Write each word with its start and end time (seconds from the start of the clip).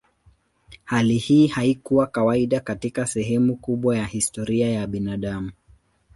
Hali 0.83 1.17
hii 1.17 1.47
haikuwa 1.47 2.07
kawaida 2.07 2.59
katika 2.59 3.07
sehemu 3.07 3.55
kubwa 3.55 3.97
ya 3.97 4.05
historia 4.05 4.69
ya 4.71 4.87
binadamu. 4.87 5.51